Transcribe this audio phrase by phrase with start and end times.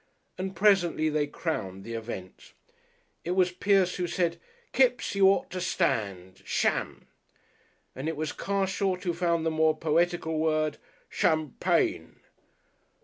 [0.35, 2.53] And presently they crowned the event.
[3.23, 4.39] It was Pierce who said,
[4.71, 7.05] "Kipps, you ought to stand Sham!"
[7.95, 12.15] And it was Carshot who found the more poetical word, "Champagne."